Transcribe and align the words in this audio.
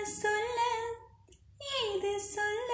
சொல்ல 0.00 0.58
ஏது 1.80 2.20
சொல்ல 2.20 2.70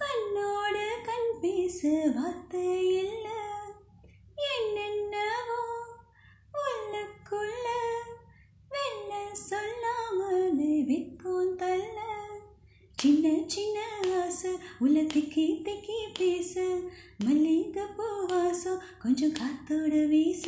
கண்ணோடு 0.00 0.86
கண் 1.04 1.40
பேசு 1.40 2.12
வார்த்தை 2.16 2.94
இல்ல. 2.94 3.28
என்னென்னவோ 4.52 5.60
உள்ளுக்குள்ள 6.62 7.66
வெள்ள 8.70 9.12
சொல்லாமலே 9.34 10.82
விற்கும் 10.82 11.56
தள்ள. 11.56 11.98
சின்ன 12.96 13.44
சின்ன 13.46 13.78
ஆசை 14.20 14.52
உள்ள 14.78 15.00
திக்கி 15.00 15.46
திக்கி 15.66 15.98
பேச 16.18 16.54
மல்லிகை 17.18 17.86
பூ 17.96 18.06
வாசம் 18.26 18.82
கொஞ்சம் 18.98 19.32
காத்தோட 19.32 20.08
வீச. 20.08 20.44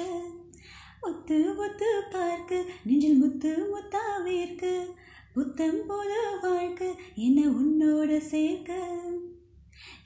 ஒத்து 1.00 1.56
ஒத்து 1.56 2.02
பார்க்க 2.12 2.64
நெஞ்சில் 2.84 3.16
முத்து 3.16 3.50
முத்தா 3.72 4.04
வேர்க்க. 4.24 4.86
புத்தம் 5.34 5.80
போல 5.86 6.10
வாழ்க்கை 6.42 6.88
என்ன 7.14 7.40
உன்னோட 7.60 8.18
சேர்க்க? 8.18 8.72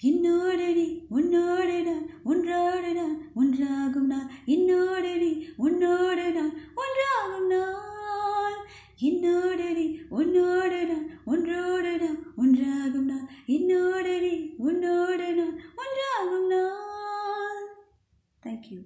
என்னோட 0.02 0.60
நீ 0.74 0.84
உன்னோட 1.10 1.70
நான் 1.88 2.06
ஒன்றோட 2.24 2.84
நான் 2.92 3.16
ஒன்றாகும் 3.36 4.08
நான். 4.12 4.30
என்னோடு 4.46 5.12
நீ 5.18 5.30
உன்னோட 5.58 6.20
நான் 6.32 6.52
ஒன்றாகும் 6.82 7.46
நான். 7.46 8.58
என்னோடு 8.98 9.68
நீ 9.78 9.86
உன்னோட 10.10 10.72
நான் 10.90 11.06
ஒன்றோட 11.26 11.86
நான் 12.04 12.20
ஒன்றாகும் 12.36 13.08
நான். 13.12 13.28
என்னோடு 13.46 14.14
நீ 14.20 14.34
உன்னோட 14.68 15.20
நான். 15.34 15.56
ஒன்றாகும் 15.82 16.46
நான் 16.46 17.66
தேங்க்யூ 18.46 18.80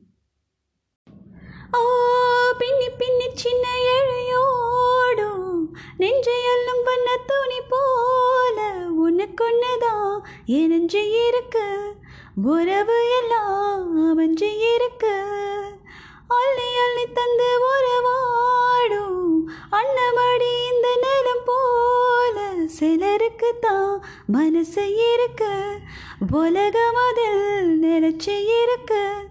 ஓ 1.78 1.82
பின்னி 2.58 2.88
பின்னி 2.98 3.28
சின்ன 3.34 3.66
நெஞ்சையல்லும் 6.22 6.82
பண்ண 6.84 7.16
துணி 7.26 7.60
போல 7.68 8.58
உனக்கொன்னுதான் 9.02 10.20
என் 10.46 10.68
நெஞ்சு 10.68 11.26
இருக்கு. 11.28 11.94
உறவு 12.42 12.96
எல்லாம் 13.20 13.80
அமைஞ்சு 14.02 14.74
இருக்கு. 14.74 15.16
அள்ளி 16.28 16.68
அள்ளி 16.84 17.06
தந்து 17.12 17.48
உறவாடும் 17.70 19.42
அண்ணமடி 19.70 20.52
இந்த 20.72 20.88
நேரம் 21.00 21.44
போல 21.44 22.66
சிலருக்கு 22.66 23.58
தான் 23.60 24.04
மனசு 24.26 25.12
இருக்கு. 25.14 25.78
உலகம் 26.30 26.94
அதில் 26.94 27.82
நினைச்சு 27.82 28.36
இருக்கு. 28.62 29.30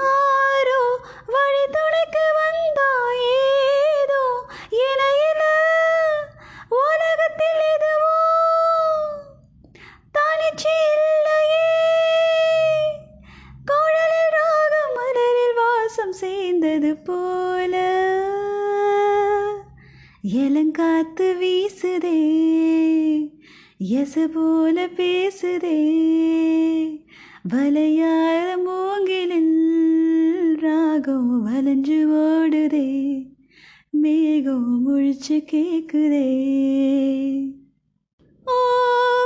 யாரோ 0.00 0.80
வழி 1.26 1.64
துணைக்கு 1.70 2.24
வந்தா 2.36 2.88
ஏதோ 3.30 4.22
இணையில 4.70 5.42
உலகத்தில் 6.68 7.62
எதுவோ 7.74 8.16
தனிச்சு 10.18 10.74
இல்லையே. 10.94 11.70
குழலில் 13.64 14.30
ராகம் 14.30 14.94
மலரில் 14.94 15.54
வாசம் 15.54 16.12
சேர்ந்தது 16.12 16.96
போல. 16.96 17.74
எலங்காத்து 20.22 21.28
வீசுதே 21.40 22.18
எச 23.94 24.28
போல 24.34 24.86
பேசுதே. 24.86 25.78
வலையாத 27.52 28.62
மூங்கிலில் 28.64 30.56
ராகம் 30.60 31.46
வளைஞ்சு 31.46 31.98
ஓடுதே 32.22 32.88
மேகம் 33.90 34.70
முழிச்சு 34.84 35.36
கேக்குதே. 35.52 36.28
ஓ 38.46 38.56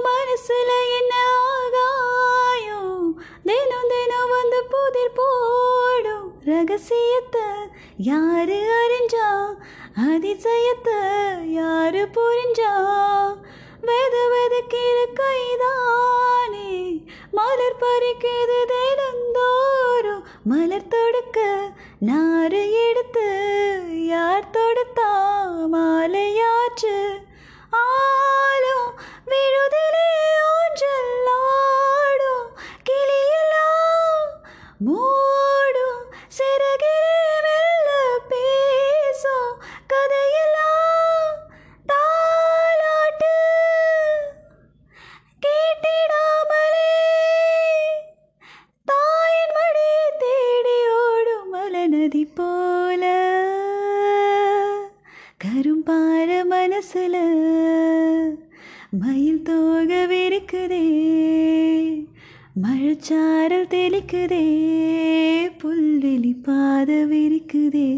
மனசுல 0.06 0.70
என்ன 0.98 1.14
ஆகாயம்? 1.54 3.20
தினம் 3.44 3.88
தினம் 3.88 4.30
வந்து 4.30 4.64
புதிர் 4.70 5.16
போடும் 5.16 6.32
ரகசியத்தை 6.44 7.48
யாரு 7.96 8.60
அறிஞ்சா? 8.80 9.30
அதிசயத்தை 9.96 11.00
யாரு 11.44 12.08
புரிஞ்சா? 12.16 12.74
நாரையே 22.02 22.89
நதி 52.12 52.22
போல 52.30 53.02
கரும்பார 55.40 56.28
மனசுல 56.44 57.16
மயில் 59.00 59.42
தோக 59.42 59.90
விரிக்குதே 60.12 60.80
மழைச்சாரல் 62.64 63.68
தெளிக்குதே 63.68 64.42
புல்வெளி 65.60 66.32
பாத 66.48 66.90
விரிக்குதே 67.12 67.92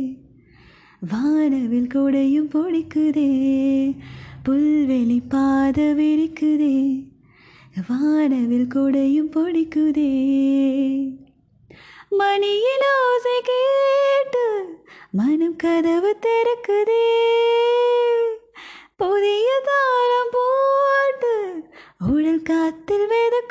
வானவில் 1.03 1.91
கொடையும் 1.94 2.53
பொடிக்குதே 2.53 3.29
புல்வெளி 4.44 5.21
பாத 5.29 5.89
விரிக்குதே 5.94 6.77
வானவில் 7.89 8.71
கொடையும் 8.71 9.33
பொடிக்குதே 9.34 10.11
மணியில் 12.12 12.84
ஓசை 12.95 13.37
கேட்டு 13.43 14.43
மனம் 15.11 15.56
கதவு 15.56 16.17
திறக்குதே. 16.27 17.05
புதிய 18.97 19.49
தாளம் 19.65 20.33
போட்டு 20.33 21.33
உடல் 22.12 22.43
காத்தில் 22.43 23.06
வெதக்குதே 23.06 23.41